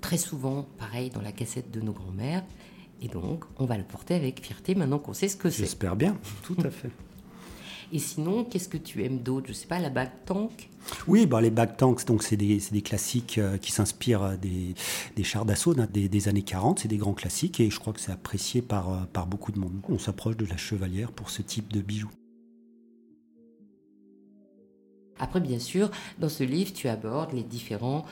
très 0.00 0.18
souvent, 0.18 0.66
pareil, 0.78 1.10
dans 1.10 1.22
la 1.22 1.32
cassette 1.32 1.72
de 1.72 1.80
nos 1.80 1.92
grands-mères. 1.92 2.44
Et 3.00 3.08
donc, 3.08 3.44
on 3.58 3.66
va 3.66 3.76
le 3.76 3.84
porter 3.84 4.14
avec 4.14 4.44
fierté 4.44 4.74
maintenant 4.74 4.98
qu'on 4.98 5.12
sait 5.12 5.28
ce 5.28 5.36
que 5.36 5.50
c'est. 5.50 5.62
J'espère 5.62 5.96
bien, 5.96 6.16
tout 6.42 6.56
à 6.64 6.70
fait. 6.70 6.90
Et 7.92 7.98
sinon, 7.98 8.44
qu'est-ce 8.44 8.68
que 8.68 8.76
tu 8.76 9.04
aimes 9.04 9.18
d'autre? 9.18 9.46
Je 9.46 9.52
ne 9.52 9.56
sais 9.56 9.66
pas, 9.66 9.78
la 9.78 9.90
bague 9.90 10.10
tank? 10.24 10.68
Oui, 11.06 11.26
bah, 11.26 11.40
les 11.40 11.50
bagues 11.50 11.76
tanks, 11.76 12.04
donc 12.06 12.22
c'est 12.22 12.36
des, 12.36 12.60
des, 12.72 12.82
classiques 12.82 13.38
euh, 13.38 13.56
qui 13.56 13.72
s'inspirent 13.72 14.22
euh, 14.22 14.36
des, 14.36 14.74
des, 15.16 15.24
chars 15.24 15.44
d'assaut 15.44 15.74
des, 15.74 16.08
des, 16.08 16.28
années 16.28 16.42
40. 16.42 16.80
C'est 16.80 16.88
des 16.88 16.96
grands 16.96 17.14
classiques 17.14 17.60
et 17.60 17.70
je 17.70 17.78
crois 17.78 17.92
que 17.92 18.00
c'est 18.00 18.12
apprécié 18.12 18.62
par, 18.62 18.90
euh, 18.90 18.98
par 19.12 19.26
beaucoup 19.26 19.52
de 19.52 19.58
monde. 19.58 19.80
On 19.88 19.98
s'approche 19.98 20.36
de 20.36 20.46
la 20.46 20.56
chevalière 20.56 21.12
pour 21.12 21.30
ce 21.30 21.42
type 21.42 21.72
de 21.72 21.80
bijoux. 21.80 22.10
Après, 25.18 25.40
bien 25.40 25.58
sûr, 25.58 25.90
dans 26.18 26.28
ce 26.28 26.42
livre, 26.42 26.72
tu 26.72 26.88
abordes 26.88 27.32
les 27.32 27.44
différents 27.44 28.04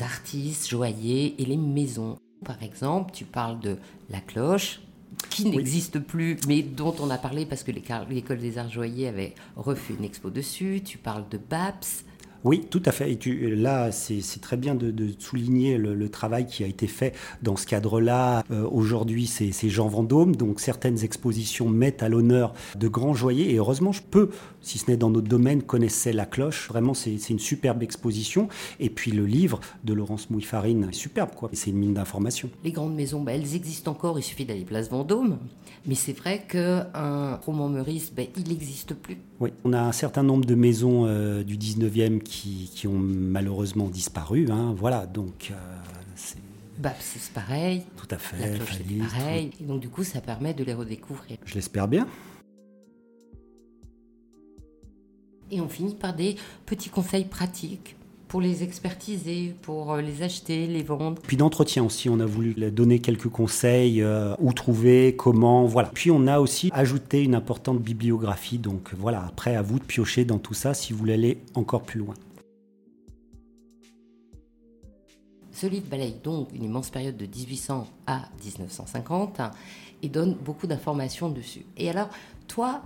artistes, 0.00 0.68
joailliers 0.68 1.34
et 1.38 1.44
les 1.44 1.56
maisons. 1.56 2.16
Par 2.44 2.62
exemple, 2.62 3.12
tu 3.12 3.24
parles 3.24 3.60
de 3.60 3.76
la 4.08 4.20
cloche, 4.20 4.80
qui 5.28 5.44
n'existe 5.46 5.98
plus, 5.98 6.38
mais 6.48 6.62
dont 6.62 6.94
on 7.00 7.10
a 7.10 7.18
parlé 7.18 7.44
parce 7.44 7.62
que 7.62 7.72
l'école 7.72 8.38
des 8.38 8.58
arts 8.58 8.70
joyers 8.70 9.08
avait 9.08 9.34
refait 9.56 9.94
une 9.98 10.04
expo 10.04 10.30
dessus. 10.30 10.82
Tu 10.84 10.98
parles 10.98 11.24
de 11.30 11.38
BAPS. 11.38 12.04
Oui, 12.44 12.66
tout 12.70 12.82
à 12.86 12.92
fait. 12.92 13.12
Et 13.12 13.16
tu, 13.16 13.54
là, 13.54 13.92
c'est 13.92 14.40
très 14.40 14.56
bien 14.56 14.74
de, 14.74 14.92
souligner 15.18 15.78
le, 15.78 16.08
travail 16.08 16.46
qui 16.46 16.64
a 16.64 16.66
été 16.66 16.86
fait 16.86 17.14
dans 17.42 17.56
ce 17.56 17.66
cadre-là. 17.66 18.42
Euh, 18.50 18.66
aujourd'hui, 18.70 19.26
c'est 19.26 19.68
Jean 19.68 19.88
Vendôme, 19.88 20.34
donc 20.34 20.60
certaines 20.60 21.04
expositions 21.04 21.68
mettent 21.68 22.02
à 22.02 22.08
l'honneur 22.08 22.52
de 22.76 22.88
grands 22.88 23.14
joyers. 23.14 23.52
Et 23.52 23.56
heureusement, 23.56 23.92
je 23.92 24.02
peux, 24.02 24.30
si 24.60 24.78
ce 24.78 24.90
n'est 24.90 24.96
dans 24.96 25.10
notre 25.10 25.28
domaine, 25.28 25.62
connaissait 25.62 26.12
la 26.12 26.26
cloche. 26.26 26.68
Vraiment, 26.68 26.94
c'est 26.94 27.30
une 27.30 27.38
superbe 27.38 27.82
exposition. 27.82 28.48
Et 28.80 28.90
puis 28.90 29.10
le 29.12 29.26
livre 29.26 29.60
de 29.84 29.92
Laurence 29.92 30.30
Mouifarine, 30.30 30.92
superbe, 30.92 31.30
quoi. 31.36 31.50
C'est 31.52 31.70
une 31.70 31.76
mine 31.76 31.94
d'informations. 31.94 32.50
Les 32.64 32.72
grandes 32.72 32.94
maisons, 32.94 33.22
bah, 33.22 33.32
elles 33.32 33.54
existent 33.54 33.90
encore. 33.90 34.18
Il 34.18 34.22
suffit 34.22 34.44
d'aller 34.44 34.64
place 34.64 34.90
Vendôme. 34.90 35.38
Mais 35.86 35.94
c'est 35.94 36.12
vrai 36.12 36.42
qu'un 36.46 37.36
roman 37.46 37.68
Meurice, 37.68 38.12
bah, 38.14 38.22
il 38.36 38.48
n'existe 38.48 38.94
plus. 38.94 39.16
Oui, 39.40 39.50
on 39.64 39.72
a 39.72 39.80
un 39.80 39.92
certain 39.92 40.22
nombre 40.22 40.44
de 40.44 40.54
maisons 40.54 41.06
euh, 41.06 41.42
du 41.42 41.56
19e 41.56 42.20
qui, 42.20 42.29
ont 42.86 42.98
malheureusement 42.98 43.88
disparu. 43.88 44.50
Hein. 44.50 44.74
Voilà, 44.76 45.06
donc. 45.06 45.52
Euh, 45.52 46.90
c'est 46.98 47.32
pareil. 47.32 47.82
Tout 47.96 48.08
à 48.10 48.18
fait. 48.18 48.38
La 48.38 48.56
cloche, 48.56 48.78
pareil. 48.98 49.50
Et 49.60 49.64
donc, 49.64 49.80
du 49.80 49.88
coup, 49.88 50.04
ça 50.04 50.20
permet 50.20 50.54
de 50.54 50.64
les 50.64 50.74
redécouvrir. 50.74 51.36
Je 51.44 51.54
l'espère 51.54 51.88
bien. 51.88 52.06
Et 55.50 55.60
on 55.60 55.68
finit 55.68 55.94
par 55.94 56.14
des 56.14 56.36
petits 56.64 56.90
conseils 56.90 57.24
pratiques 57.24 57.96
pour 58.30 58.40
les 58.40 58.62
expertiser, 58.62 59.56
pour 59.60 59.92
euh, 59.92 60.00
les 60.00 60.22
acheter, 60.22 60.68
les 60.68 60.84
vendre. 60.84 61.20
Puis 61.20 61.36
d'entretien 61.36 61.82
aussi, 61.82 62.08
on 62.08 62.20
a 62.20 62.26
voulu 62.26 62.54
donner 62.70 63.00
quelques 63.00 63.28
conseils, 63.28 64.00
euh, 64.02 64.36
où 64.38 64.52
trouver, 64.52 65.16
comment, 65.16 65.66
voilà. 65.66 65.90
Puis 65.92 66.12
on 66.12 66.28
a 66.28 66.38
aussi 66.38 66.70
ajouté 66.72 67.24
une 67.24 67.34
importante 67.34 67.80
bibliographie, 67.80 68.58
donc 68.58 68.94
voilà, 68.94 69.24
après 69.26 69.56
à 69.56 69.62
vous 69.62 69.80
de 69.80 69.84
piocher 69.84 70.24
dans 70.24 70.38
tout 70.38 70.54
ça 70.54 70.74
si 70.74 70.92
vous 70.92 71.00
voulez 71.00 71.14
aller 71.14 71.42
encore 71.54 71.82
plus 71.82 71.98
loin. 71.98 72.14
Ce 75.50 75.66
livre 75.66 75.86
balaye 75.90 76.14
donc 76.22 76.54
une 76.54 76.62
immense 76.62 76.88
période 76.88 77.16
de 77.16 77.26
1800 77.26 77.88
à 78.06 78.28
1950 78.44 79.40
et 80.04 80.08
donne 80.08 80.34
beaucoup 80.34 80.68
d'informations 80.68 81.30
dessus. 81.30 81.66
Et 81.76 81.90
alors, 81.90 82.08
toi, 82.46 82.82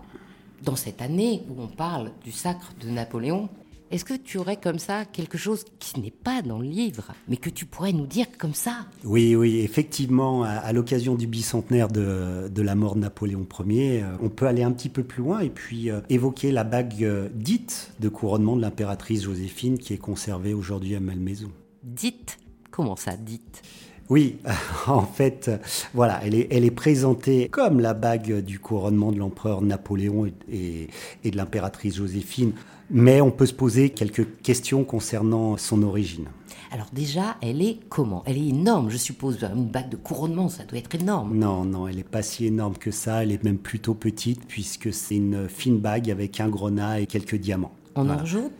dans 0.62 0.74
cette 0.74 1.02
année 1.02 1.42
où 1.50 1.62
on 1.62 1.68
parle 1.68 2.12
du 2.24 2.32
sacre 2.32 2.72
de 2.80 2.88
Napoléon, 2.88 3.50
est-ce 3.94 4.04
que 4.04 4.14
tu 4.14 4.38
aurais 4.38 4.56
comme 4.56 4.80
ça 4.80 5.04
quelque 5.04 5.38
chose 5.38 5.64
qui 5.78 6.00
n'est 6.00 6.10
pas 6.10 6.42
dans 6.42 6.58
le 6.58 6.66
livre, 6.66 7.12
mais 7.28 7.36
que 7.36 7.48
tu 7.48 7.64
pourrais 7.64 7.92
nous 7.92 8.08
dire 8.08 8.26
comme 8.38 8.52
ça? 8.52 8.86
Oui, 9.04 9.36
oui, 9.36 9.60
effectivement, 9.60 10.42
à, 10.42 10.72
l'occasion 10.72 11.14
du 11.14 11.28
bicentenaire 11.28 11.86
de, 11.86 12.50
la 12.56 12.74
mort 12.74 12.96
de 12.96 13.00
Napoléon 13.02 13.46
Ier, 13.68 14.02
euh, 14.02 14.16
on 14.20 14.30
peut 14.30 14.48
aller 14.48 14.64
un 14.64 14.72
petit 14.72 14.88
peu 14.88 15.04
plus 15.04 15.22
loin 15.22 15.38
et 15.40 15.48
puis 15.48 15.92
euh, 15.92 16.00
évoquer 16.08 16.50
la 16.50 16.64
bague 16.64 17.04
euh, 17.04 17.28
dite 17.32 17.92
de 18.00 18.08
couronnement 18.08 18.56
de 18.56 18.62
l'impératrice 18.62 19.22
Joséphine 19.22 19.78
qui 19.78 19.92
est 19.92 19.98
conservée 19.98 20.54
aujourd'hui 20.54 20.96
à 20.96 21.00
Malmaison. 21.00 21.52
Dite? 21.84 22.38
Comment 22.72 22.96
ça, 22.96 23.16
dite? 23.16 23.62
Oui, 24.10 24.38
en 24.88 25.02
fait, 25.06 25.52
voilà, 25.94 26.20
elle 26.24 26.34
est, 26.34 26.48
elle 26.50 26.64
est 26.64 26.72
présentée 26.72 27.48
comme 27.48 27.78
la 27.78 27.94
bague 27.94 28.40
du 28.40 28.58
couronnement 28.58 29.12
de 29.12 29.18
l'empereur 29.18 29.62
Napoléon 29.62 30.26
et, 30.50 30.88
et 31.22 31.30
de 31.30 31.36
l'impératrice 31.36 31.94
Joséphine, 31.94 32.54
mais 32.90 33.20
on 33.20 33.30
peut 33.30 33.46
se 33.46 33.54
poser 33.54 33.90
quelques 33.90 34.26
questions 34.42 34.84
concernant 34.84 35.56
son 35.56 35.82
origine. 35.82 36.26
Alors 36.70 36.88
déjà, 36.92 37.36
elle 37.40 37.62
est 37.62 37.78
comment? 37.88 38.24
Elle 38.26 38.36
est 38.36 38.48
énorme, 38.48 38.90
je 38.90 38.96
suppose. 38.96 39.38
Une 39.54 39.66
bague 39.66 39.90
de 39.90 39.96
couronnement, 39.96 40.48
ça 40.48 40.64
doit 40.64 40.78
être 40.78 40.94
énorme. 40.94 41.36
Non, 41.36 41.64
non, 41.64 41.86
elle 41.86 41.96
n'est 41.96 42.02
pas 42.02 42.22
si 42.22 42.46
énorme 42.46 42.76
que 42.76 42.90
ça. 42.90 43.22
Elle 43.22 43.30
est 43.30 43.44
même 43.44 43.58
plutôt 43.58 43.94
petite 43.94 44.44
puisque 44.46 44.92
c'est 44.92 45.16
une 45.16 45.48
fine 45.48 45.78
bague 45.78 46.10
avec 46.10 46.40
un 46.40 46.48
grenat 46.48 47.00
et 47.00 47.06
quelques 47.06 47.36
diamants. 47.36 47.74
En 47.96 48.08
or 48.08 48.26
jaune 48.26 48.50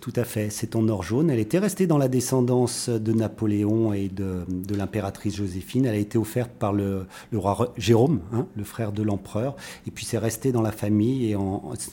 Tout 0.00 0.12
à 0.16 0.24
fait, 0.24 0.50
c'est 0.50 0.74
en 0.76 0.88
or 0.88 1.02
jaune. 1.02 1.30
Elle 1.30 1.38
était 1.38 1.58
restée 1.58 1.86
dans 1.86 1.98
la 1.98 2.08
descendance 2.08 2.88
de 2.88 3.12
Napoléon 3.12 3.92
et 3.92 4.08
de, 4.08 4.44
l'impératrice 4.74 5.36
Joséphine. 5.36 5.84
Elle 5.86 5.94
a 5.94 5.98
été 5.98 6.16
offerte 6.16 6.50
par 6.50 6.72
le, 6.72 7.06
roi 7.34 7.74
Jérôme, 7.76 8.20
hein, 8.32 8.46
le 8.56 8.64
frère 8.64 8.92
de 8.92 9.02
l'empereur. 9.02 9.56
Et 9.86 9.90
puis 9.90 10.04
c'est 10.04 10.18
resté 10.18 10.52
dans 10.52 10.62
la 10.62 10.72
famille. 10.72 11.30
Et 11.30 11.36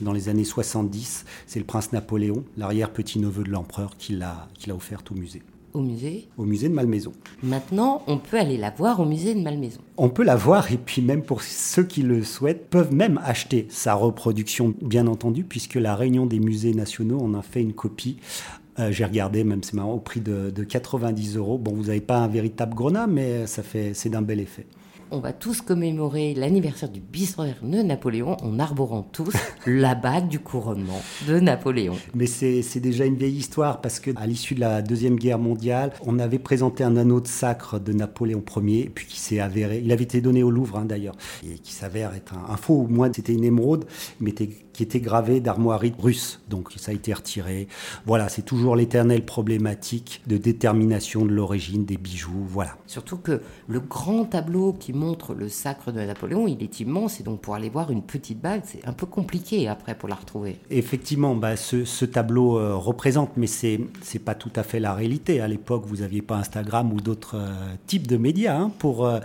dans 0.01 0.13
les 0.13 0.29
années 0.29 0.45
70, 0.45 1.25
c'est 1.45 1.59
le 1.59 1.65
prince 1.65 1.91
Napoléon, 1.91 2.43
l'arrière-petit-neveu 2.55 3.43
de 3.43 3.49
l'empereur, 3.49 3.97
qui 3.97 4.13
l'a 4.13 4.47
offerte 4.69 5.11
au 5.11 5.15
musée 5.15 5.41
au 5.77 5.81
musée 5.81 6.27
Au 6.37 6.43
musée 6.43 6.69
de 6.69 6.73
Malmaison. 6.73 7.13
Maintenant, 7.43 8.01
on 8.07 8.17
peut 8.17 8.37
aller 8.37 8.57
la 8.57 8.71
voir 8.71 8.99
au 8.99 9.05
musée 9.05 9.33
de 9.33 9.41
Malmaison. 9.41 9.79
On 9.97 10.09
peut 10.09 10.23
la 10.23 10.35
voir 10.35 10.71
et 10.71 10.77
puis 10.77 11.01
même 11.01 11.23
pour 11.23 11.41
ceux 11.41 11.83
qui 11.83 12.01
le 12.01 12.23
souhaitent, 12.23 12.69
peuvent 12.69 12.93
même 12.93 13.19
acheter 13.23 13.67
sa 13.69 13.93
reproduction, 13.93 14.73
bien 14.81 15.07
entendu, 15.07 15.43
puisque 15.43 15.75
la 15.75 15.95
Réunion 15.95 16.25
des 16.25 16.39
musées 16.39 16.73
nationaux 16.73 17.19
en 17.21 17.33
a 17.33 17.41
fait 17.41 17.61
une 17.61 17.73
copie 17.73 18.17
euh, 18.79 18.91
j'ai 18.91 19.05
regardé, 19.05 19.43
même 19.43 19.63
c'est 19.63 19.73
marrant, 19.73 19.93
au 19.93 19.99
prix 19.99 20.19
de, 20.19 20.51
de 20.51 20.63
90 20.63 21.37
euros. 21.37 21.57
Bon, 21.57 21.73
vous 21.73 21.85
n'avez 21.85 21.99
pas 21.99 22.19
un 22.19 22.27
véritable 22.27 22.75
grenat, 22.75 23.07
mais 23.07 23.47
ça 23.47 23.63
fait, 23.63 23.95
c'est 23.95 24.09
d'un 24.09 24.21
bel 24.21 24.39
effet 24.39 24.67
on 25.11 25.19
va 25.19 25.33
tous 25.33 25.61
commémorer 25.61 26.33
l'anniversaire 26.33 26.89
du 26.89 26.99
bicentenaire 26.99 27.57
de 27.61 27.81
Napoléon 27.81 28.37
en 28.43 28.59
arborant 28.59 29.03
tous 29.03 29.33
la 29.65 29.95
bague 29.95 30.27
du 30.27 30.39
couronnement 30.39 31.01
de 31.27 31.39
Napoléon. 31.39 31.95
Mais 32.13 32.25
c'est 32.25 32.79
déjà 32.79 33.05
une 33.05 33.15
vieille 33.15 33.37
histoire 33.37 33.81
parce 33.81 33.99
que 33.99 34.11
à 34.15 34.27
l'issue 34.27 34.55
de 34.55 34.59
la 34.59 34.81
Deuxième 34.81 35.15
Guerre 35.15 35.39
mondiale, 35.39 35.91
on 36.05 36.19
avait 36.19 36.39
présenté 36.39 36.83
un 36.83 36.97
anneau 36.97 37.21
de 37.21 37.27
sacre 37.27 37.79
de 37.79 37.93
Napoléon 37.93 38.43
Ier, 38.57 38.91
puis 38.93 39.05
qui 39.07 39.19
s'est 39.19 39.39
avéré, 39.39 39.81
il 39.83 39.91
avait 39.91 40.03
été 40.03 40.21
donné 40.21 40.43
au 40.43 40.51
Louvre 40.51 40.77
hein, 40.77 40.85
d'ailleurs, 40.85 41.15
et 41.43 41.59
qui 41.59 41.73
s'avère 41.73 42.13
être 42.13 42.33
un, 42.33 42.57
faux, 42.57 42.81
au 42.81 42.87
moins 42.87 43.11
c'était 43.13 43.33
une 43.33 43.43
émeraude, 43.43 43.85
mais 44.19 44.33
qui 44.77 44.83
était 44.83 44.99
gravé 44.99 45.39
d'armoiries 45.39 45.95
russes. 45.97 46.39
Donc 46.49 46.71
ça 46.75 46.91
a 46.91 46.93
été 46.93 47.11
retiré. 47.11 47.67
Voilà, 48.05 48.29
c'est 48.29 48.43
toujours 48.43 48.75
l'éternelle 48.75 49.25
problématique 49.25 50.21
de 50.27 50.37
détermination 50.37 51.25
de 51.25 51.31
l'origine 51.31 51.83
des 51.83 51.97
bijoux. 51.97 52.45
Voilà. 52.47 52.77
Surtout 52.85 53.17
que 53.17 53.41
le 53.67 53.79
grand 53.79 54.25
tableau 54.25 54.73
qui 54.73 54.93
montre 54.93 55.33
le 55.33 55.49
sacre 55.49 55.91
de 55.91 55.99
Napoléon, 55.99 56.47
il 56.47 56.61
est 56.61 56.79
immense 56.79 57.19
et 57.19 57.23
donc 57.23 57.41
pour 57.41 57.55
aller 57.55 57.69
voir 57.69 57.89
une 57.89 58.03
petite 58.03 58.39
bague, 58.39 58.61
c'est 58.65 58.87
un 58.87 58.93
peu 58.93 59.07
compliqué 59.07 59.67
après 59.67 59.95
pour 59.95 60.09
la 60.09 60.13
retrouver. 60.13 60.57
Effectivement, 60.69 61.35
bah, 61.35 61.55
ce, 61.55 62.05
tableau 62.05 62.59
euh, 62.59 62.75
représente, 62.75 63.31
mais 63.35 63.47
c'est 63.47 63.79
c'est 64.03 64.19
pas 64.19 64.35
tout 64.35 64.51
à 64.55 64.61
fait 64.61 64.79
la 64.79 64.93
réalité. 64.93 65.41
À 65.41 65.47
l'époque, 65.47 65.85
vous 65.87 65.97
n'aviez 65.97 66.21
pas 66.21 66.35
Instagram 66.35 66.93
ou 66.93 67.01
d'autres 67.01 67.37
euh, 67.37 67.73
types 67.87 68.05
de 68.05 68.17
médias 68.17 68.55
hein, 68.55 68.71
pour 68.77 69.07
euh, 69.07 69.19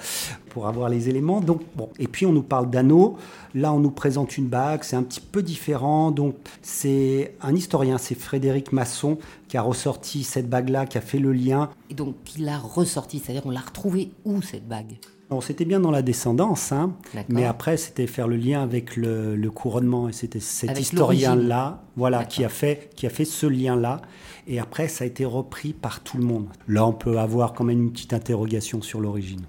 pour 0.53 0.69
avoir 0.69 0.89
les 0.89 1.09
éléments. 1.09 1.41
Donc 1.41 1.63
bon, 1.75 1.89
et 1.99 2.07
puis 2.07 2.27
on 2.27 2.33
nous 2.33 2.43
parle 2.43 2.71
d'anneaux. 2.71 3.17
Là, 3.55 3.73
on 3.73 3.81
nous 3.81 3.91
présente 3.91 4.37
une 4.37 4.47
bague, 4.47 4.83
c'est 4.83 4.97
un 4.97 5.03
petit 5.03 5.21
peu 5.21 5.43
différent. 5.43 6.11
Donc 6.11 6.35
c'est 6.61 7.35
un 7.41 7.55
historien, 7.55 7.97
c'est 7.97 8.15
Frédéric 8.15 8.73
Masson 8.73 9.19
qui 9.49 9.57
a 9.57 9.63
ressorti 9.63 10.25
cette 10.25 10.49
bague-là, 10.49 10.87
qui 10.87 10.99
a 10.99 11.01
fait 11.01 11.19
le 11.19 11.33
lien. 11.33 11.71
Et 11.91 11.95
donc 11.95 12.15
il 12.37 12.45
l'a 12.45 12.59
ressorti, 12.59 13.19
c'est-à-dire 13.19 13.47
on 13.47 13.51
l'a 13.51 13.61
retrouvée 13.61 14.11
où 14.25 14.43
cette 14.43 14.69
bague? 14.69 14.97
C'était 15.41 15.65
bien 15.65 15.81
dans 15.81 15.91
la 15.91 16.03
descendance, 16.03 16.73
hein, 16.73 16.93
mais 17.29 17.45
après, 17.45 17.77
c'était 17.77 18.07
faire 18.07 18.29
le 18.29 18.37
lien 18.37 18.63
avec 18.63 18.97
le, 18.97 19.51
couronnement. 19.51 20.09
Et 20.09 20.13
c'était 20.13 20.41
cet 20.41 20.79
historien-là 20.79 21.83
voilà, 21.97 22.25
qui, 22.25 22.45
a 22.45 22.49
fait, 22.49 22.91
qui 22.97 23.07
a 23.07 23.11
fait 23.11 23.25
ce 23.25 23.47
lien-là. 23.47 24.03
Et 24.47 24.59
après, 24.59 24.89
ça 24.89 25.05
a 25.05 25.07
été 25.07 25.25
repris 25.25 25.73
par 25.73 26.01
tout 26.01 26.19
le 26.19 26.25
monde. 26.25 26.49
Là, 26.69 26.87
on 26.87 26.93
peut 26.93 27.19
avoir 27.19 27.55
quand 27.55 27.65
même 27.65 27.81
une 27.81 27.93
petite 27.93 28.13
interrogation 28.13 28.83
sur 28.83 29.01
l'origine. 29.01 29.43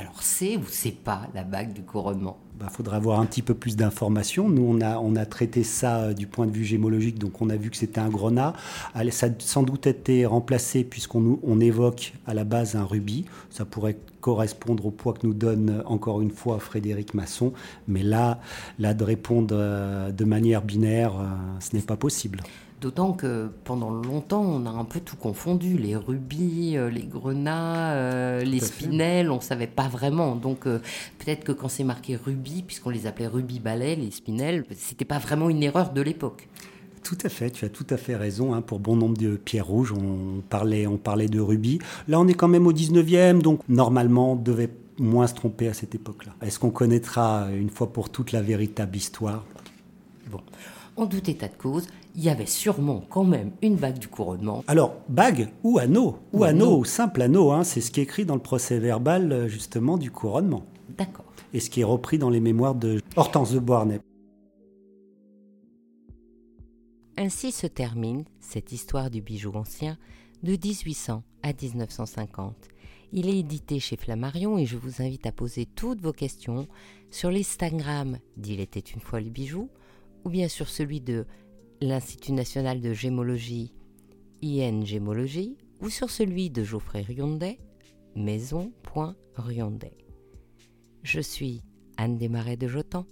Alors, 0.00 0.22
c'est 0.22 0.56
ou 0.56 0.62
c'est 0.66 0.96
pas 0.96 1.28
la 1.34 1.44
bague 1.44 1.74
du 1.74 1.82
couronnement? 1.82 2.38
Il 2.54 2.60
bah, 2.60 2.72
faudra 2.72 2.96
avoir 2.96 3.20
un 3.20 3.26
petit 3.26 3.42
peu 3.42 3.52
plus 3.52 3.76
d'informations. 3.76 4.48
Nous, 4.48 4.62
on 4.62 4.80
a, 4.80 4.96
on 4.96 5.14
a 5.14 5.26
traité 5.26 5.62
ça 5.62 5.98
euh, 5.98 6.12
du 6.14 6.26
point 6.26 6.46
de 6.46 6.52
vue 6.52 6.64
gémologique, 6.64 7.18
donc 7.18 7.42
on 7.42 7.50
a 7.50 7.56
vu 7.56 7.68
que 7.68 7.76
c'était 7.76 8.00
un 8.00 8.08
grenat. 8.08 8.54
Ça 9.10 9.26
a 9.26 9.30
sans 9.40 9.62
doute 9.62 9.86
été 9.86 10.24
remplacé 10.24 10.84
puisqu'on 10.84 11.38
on 11.42 11.60
évoque 11.60 12.14
à 12.26 12.32
la 12.32 12.44
base 12.44 12.76
un 12.76 12.84
rubis. 12.84 13.26
Ça 13.50 13.66
pourrait 13.66 13.98
correspondre 14.22 14.86
au 14.86 14.90
poids 14.90 15.12
que 15.12 15.26
nous 15.26 15.34
donne 15.34 15.68
euh, 15.68 15.82
encore 15.84 16.22
une 16.22 16.30
fois 16.30 16.60
Frédéric 16.60 17.12
Masson. 17.12 17.52
Mais 17.86 18.02
là, 18.02 18.40
là 18.78 18.94
de 18.94 19.04
répondre 19.04 19.54
euh, 19.54 20.12
de 20.12 20.24
manière 20.24 20.62
binaire, 20.62 21.12
ce 21.60 21.76
n'est 21.76 21.82
pas 21.82 21.96
possible. 21.96 22.40
D'autant 22.80 23.12
que 23.12 23.50
pendant 23.64 23.90
longtemps, 23.90 24.40
on 24.40 24.64
a 24.64 24.70
un 24.70 24.84
peu 24.84 25.00
tout 25.00 25.16
confondu. 25.16 25.76
Les 25.76 25.96
rubis, 25.96 26.78
euh, 26.78 26.88
les 26.88 27.02
grenats, 27.02 27.92
euh, 27.92 28.40
les 28.40 28.60
spinels, 28.60 29.30
on 29.30 29.36
ne 29.36 29.42
savait 29.42 29.66
pas 29.66 29.86
vraiment. 29.88 30.34
Donc 30.34 30.66
euh, 30.66 30.78
peut-être 31.18 31.44
que 31.44 31.52
quand 31.52 31.68
c'est 31.68 31.84
marqué 31.84 32.16
rubis, 32.16 32.62
puisqu'on 32.62 32.88
les 32.88 33.06
appelait 33.06 33.26
rubis 33.26 33.60
balais, 33.60 33.96
les 33.96 34.10
spinels, 34.10 34.64
c'était 34.74 35.04
pas 35.04 35.18
vraiment 35.18 35.50
une 35.50 35.62
erreur 35.62 35.92
de 35.92 36.00
l'époque. 36.00 36.48
Tout 37.02 37.18
à 37.22 37.28
fait, 37.28 37.50
tu 37.50 37.66
as 37.66 37.68
tout 37.68 37.86
à 37.90 37.98
fait 37.98 38.16
raison. 38.16 38.54
Hein. 38.54 38.62
pour 38.62 38.80
bon 38.80 38.96
nombre 38.96 39.18
de 39.18 39.36
pierres 39.36 39.66
rouges, 39.66 39.92
on 39.92 40.40
parlait, 40.48 40.86
on 40.86 40.96
parlait 40.96 41.28
de 41.28 41.40
rubis. 41.40 41.80
Là, 42.08 42.18
on 42.18 42.28
est 42.28 42.34
quand 42.34 42.48
même 42.48 42.66
au 42.66 42.72
19e, 42.72 43.42
donc 43.42 43.60
normalement, 43.68 44.32
on 44.32 44.36
devait 44.36 44.70
moins 44.98 45.26
se 45.26 45.34
tromper 45.34 45.68
à 45.68 45.74
cette 45.74 45.94
époque-là. 45.94 46.32
Est-ce 46.40 46.58
qu'on 46.58 46.70
connaîtra 46.70 47.48
une 47.52 47.70
fois 47.70 47.92
pour 47.92 48.08
toutes 48.08 48.32
la 48.32 48.40
véritable 48.40 48.96
histoire? 48.96 49.44
Bon, 50.30 50.40
en 50.96 51.06
tout 51.06 51.30
état 51.30 51.48
de 51.48 51.54
cause, 51.54 51.86
il 52.14 52.22
y 52.22 52.28
avait 52.28 52.46
sûrement 52.46 53.04
quand 53.08 53.24
même 53.24 53.52
une 53.62 53.76
bague 53.76 53.98
du 53.98 54.08
couronnement. 54.08 54.64
Alors, 54.66 54.94
bague 55.08 55.48
ou 55.62 55.78
anneau 55.78 56.18
Ou, 56.32 56.44
anneau, 56.44 56.78
ou 56.78 56.84
simple 56.84 57.22
anneau, 57.22 57.52
hein, 57.52 57.64
c'est 57.64 57.80
ce 57.80 57.90
qui 57.90 58.00
est 58.00 58.04
écrit 58.04 58.24
dans 58.24 58.34
le 58.34 58.40
procès 58.40 58.78
verbal 58.78 59.32
euh, 59.32 59.48
justement 59.48 59.96
du 59.96 60.10
couronnement. 60.10 60.64
D'accord. 60.96 61.24
Et 61.52 61.60
ce 61.60 61.70
qui 61.70 61.80
est 61.80 61.84
repris 61.84 62.18
dans 62.18 62.30
les 62.30 62.40
mémoires 62.40 62.74
de 62.74 63.00
Hortense 63.16 63.52
de 63.52 63.58
Beauharnais. 63.58 64.00
Ainsi 67.16 67.52
se 67.52 67.66
termine 67.66 68.24
cette 68.40 68.72
histoire 68.72 69.10
du 69.10 69.20
bijou 69.20 69.52
ancien 69.54 69.98
de 70.42 70.52
1800 70.52 71.22
à 71.42 71.52
1950. 71.52 72.54
Il 73.12 73.28
est 73.28 73.38
édité 73.38 73.80
chez 73.80 73.96
Flammarion 73.96 74.56
et 74.56 74.66
je 74.66 74.76
vous 74.76 75.02
invite 75.02 75.26
à 75.26 75.32
poser 75.32 75.66
toutes 75.66 76.00
vos 76.00 76.12
questions 76.12 76.68
sur 77.10 77.30
l'Instagram 77.30 78.18
d'Il 78.36 78.60
était 78.60 78.78
une 78.78 79.00
fois 79.00 79.20
le 79.20 79.30
bijou 79.30 79.68
ou 80.24 80.30
bien 80.30 80.48
sur 80.48 80.68
celui 80.68 81.00
de 81.00 81.26
l'Institut 81.80 82.32
national 82.32 82.80
de 82.80 82.92
gémologie 82.92 83.72
IN 84.42 84.84
Gémologie 84.84 85.56
ou 85.80 85.88
sur 85.90 86.10
celui 86.10 86.50
de 86.50 86.64
Geoffrey 86.64 87.02
Riondet 87.02 87.58
maison.riondet. 88.16 89.96
Je 91.02 91.20
suis 91.20 91.62
Anne 91.96 92.18
Desmarais 92.18 92.56
de 92.56 92.68
Jotan 92.68 93.06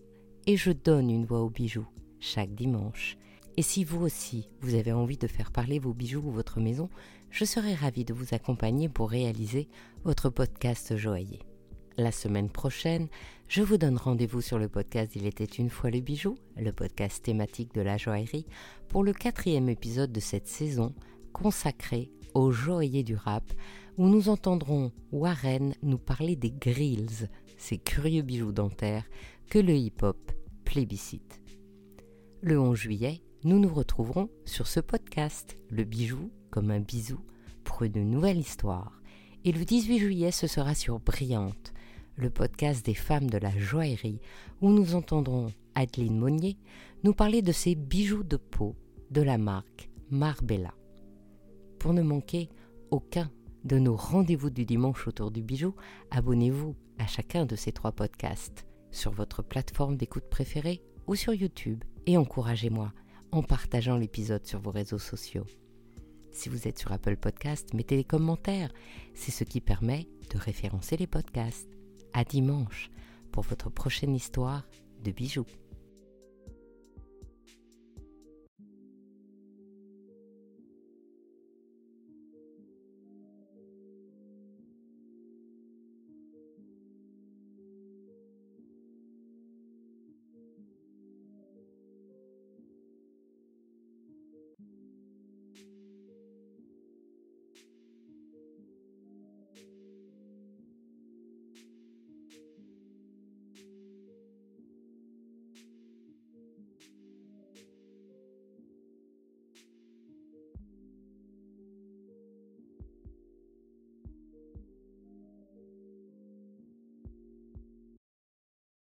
et 0.47 0.57
je 0.57 0.73
donne 0.73 1.11
une 1.11 1.25
voix 1.25 1.43
aux 1.43 1.51
bijoux 1.51 1.87
chaque 2.21 2.55
dimanche. 2.55 3.17
Et 3.57 3.63
si 3.63 3.85
vous 3.85 4.03
aussi, 4.03 4.49
vous 4.61 4.75
avez 4.75 4.93
envie 4.93 5.19
de 5.19 5.27
faire 5.27 5.51
parler 5.51 5.79
vos 5.79 5.95
bijoux 5.95 6.23
ou 6.25 6.31
votre 6.31 6.61
maison, 6.61 6.89
je 7.31 7.45
serai 7.45 7.75
ravie 7.75 8.05
de 8.05 8.15
vous 8.15 8.35
accompagner 8.35 8.89
pour 8.89 9.11
réaliser 9.11 9.69
votre 10.05 10.31
podcast 10.31 10.97
joaillier. 10.97 11.48
La 11.99 12.13
semaine 12.13 12.49
prochaine, 12.49 13.09
je 13.49 13.61
vous 13.61 13.77
donne 13.77 13.97
rendez-vous 13.97 14.41
sur 14.41 14.57
le 14.57 14.69
podcast 14.69 15.17
Il 15.17 15.27
était 15.27 15.45
une 15.45 15.69
fois 15.69 15.91
le 15.91 15.99
bijou, 15.99 16.39
le 16.57 16.71
podcast 16.71 17.25
thématique 17.25 17.75
de 17.75 17.81
la 17.81 17.97
joaillerie, 17.97 18.47
pour 18.89 19.03
le 19.03 19.13
quatrième 19.13 19.69
épisode 19.69 20.13
de 20.13 20.21
cette 20.21 20.47
saison 20.47 20.95
consacré 21.33 22.13
aux 22.35 22.53
joailliers 22.53 23.03
du 23.03 23.17
rap, 23.17 23.53
où 23.97 24.07
nous 24.07 24.29
entendrons 24.29 24.93
Warren 25.11 25.75
nous 25.83 25.99
parler 25.99 26.37
des 26.37 26.53
grills, 26.53 27.29
ces 27.57 27.79
curieux 27.79 28.23
bijoux 28.23 28.53
dentaires 28.53 29.09
que 29.51 29.59
le 29.59 29.75
hip-hop 29.75 30.31
plébiscite. 30.65 31.41
Le 32.43 32.61
11 32.61 32.79
juillet, 32.79 33.23
nous 33.43 33.59
nous 33.59 33.75
retrouverons 33.75 34.31
sur 34.45 34.69
ce 34.69 34.79
podcast, 34.79 35.59
le 35.69 35.83
bijou 35.83 36.31
comme 36.53 36.71
un 36.71 36.79
bisou, 36.79 37.19
pour 37.65 37.83
une 37.83 38.09
nouvelle 38.09 38.39
histoire. 38.39 39.03
Et 39.45 39.51
le 39.51 39.65
18 39.65 39.99
juillet, 39.99 40.31
ce 40.31 40.47
sera 40.47 40.77
sur 40.77 41.01
Brillante, 41.01 41.73
le 42.19 42.31
podcast 42.31 42.85
des 42.85 42.95
femmes 42.95 43.31
de 43.31 43.39
la 43.39 43.57
joaillerie, 43.57 44.21
où 44.61 44.71
nous 44.71 44.95
entendrons 44.95 45.53
Adeline 45.75 46.19
Monnier 46.19 46.59
nous 47.05 47.15
parler 47.15 47.43
de 47.43 47.53
ses 47.53 47.77
bijoux 47.77 48.25
de 48.25 48.37
peau 48.37 48.75
de 49.11 49.23
la 49.23 49.39
marque 49.39 49.89
Marbella. 50.11 50.75
Pour 51.79 51.95
ne 51.95 52.03
manquer 52.03 52.49
aucun 52.91 53.31
de 53.65 53.79
nos 53.79 53.95
rendez-vous 53.95 54.51
du 54.51 54.65
dimanche 54.65 55.07
autour 55.07 55.31
du 55.31 55.43
bijou, 55.43 55.75
abonnez-vous 56.11 56.75
à 56.99 57.07
chacun 57.07 57.47
de 57.47 57.55
ces 57.55 57.71
trois 57.71 57.93
podcasts 57.93 58.67
sur 58.91 59.13
votre 59.13 59.43
plateforme 59.43 59.97
d'écoute 59.97 60.29
préférée 60.29 60.83
ou 61.07 61.15
sur 61.15 61.35
YouTube 61.35 61.85
et 62.07 62.17
encouragez-moi 62.17 62.93
en 63.31 63.43
partageant 63.43 63.97
l'épisode 63.97 64.45
sur 64.45 64.59
vos 64.59 64.71
réseaux 64.73 64.99
sociaux. 64.99 65.47
Si 66.33 66.49
vous 66.49 66.67
êtes 66.67 66.79
sur 66.79 66.91
Apple 66.93 67.17
Podcast, 67.17 67.75
mettez 67.75 67.97
les 67.97 68.05
commentaires. 68.05 68.73
C'est 69.15 69.31
ce 69.31 69.45
qui 69.45 69.61
permet 69.61 70.09
de 70.33 70.39
référencer 70.39 70.97
les 70.97 71.07
podcasts. 71.07 71.78
À 72.13 72.25
dimanche 72.25 72.91
pour 73.33 73.45
votre 73.45 73.71
prochaine 73.71 74.15
histoire 74.15 74.67
de 75.05 75.11
bijoux. 75.11 75.47